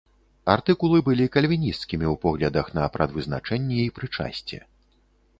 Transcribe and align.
Артыкулы 0.53 1.01
былі 1.09 1.25
кальвінісцкімі 1.35 2.05
ў 2.13 2.17
поглядах 2.23 2.71
на 2.77 2.85
прадвызначэнне 2.95 3.77
і 3.83 3.93
прычасце. 3.99 4.57